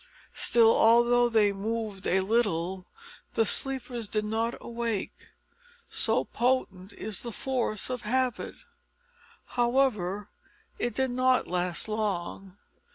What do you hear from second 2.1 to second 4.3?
little, the sleepers did